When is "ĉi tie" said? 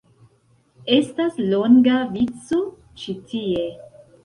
3.05-3.71